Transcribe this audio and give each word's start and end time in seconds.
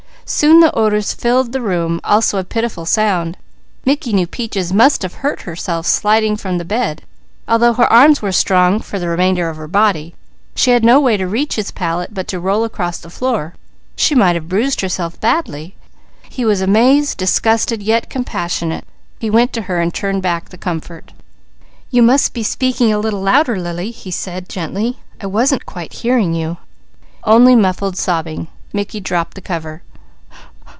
Soon 0.23 0.61
the 0.61 0.71
odours 0.73 1.11
filled 1.13 1.51
the 1.51 1.59
room, 1.59 1.99
also 2.05 2.37
a 2.39 2.45
pitiful 2.45 2.85
sound. 2.85 3.35
Mickey 3.85 4.13
knew 4.13 4.25
Peaches 4.25 4.71
must 4.71 5.01
have 5.01 5.15
hurt 5.15 5.41
herself 5.41 5.85
sliding 5.85 6.37
from 6.37 6.57
the 6.57 6.63
bed, 6.63 7.01
although 7.49 7.73
her 7.73 7.91
arms 7.91 8.21
were 8.21 8.31
strong 8.31 8.79
for 8.79 8.97
the 8.97 9.09
remainder 9.09 9.49
of 9.49 9.57
her 9.57 9.67
body. 9.67 10.15
She 10.55 10.71
had 10.71 10.85
no 10.85 11.01
way 11.01 11.17
to 11.17 11.27
reach 11.27 11.57
his 11.57 11.71
pallet 11.71 12.13
but 12.13 12.29
to 12.29 12.39
roll 12.39 12.63
across 12.63 12.97
the 12.99 13.09
floor. 13.09 13.55
She 13.97 14.15
might 14.15 14.35
have 14.37 14.47
bruised 14.47 14.79
herself 14.79 15.19
badly. 15.19 15.75
He 16.29 16.45
was 16.45 16.61
amazed, 16.61 17.17
disgusted, 17.17 17.83
yet 17.83 18.09
compassionate. 18.09 18.85
He 19.19 19.29
went 19.29 19.51
to 19.51 19.63
her 19.63 19.81
and 19.81 19.93
turned 19.93 20.21
back 20.21 20.47
the 20.47 20.57
comfort. 20.57 21.11
"You 21.89 22.01
must 22.03 22.31
be 22.33 22.41
speaking 22.43 22.93
a 22.93 22.99
little 22.99 23.21
louder, 23.21 23.59
Lily," 23.59 23.91
he 23.91 24.11
said 24.11 24.47
gently. 24.47 24.97
"I 25.19 25.25
wasn't 25.25 25.65
quite 25.65 25.91
hearing 25.91 26.33
you." 26.33 26.55
Only 27.25 27.53
muffled 27.53 27.97
sobbing. 27.97 28.47
Mickey 28.71 29.01
dropped 29.01 29.33
the 29.33 29.41
cover. 29.41 29.81